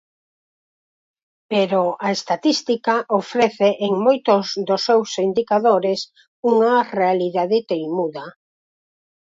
[1.51, 5.99] Pero a estatística ofrece en moitos dos seus indicadores
[6.51, 8.25] unha realidade teimuda.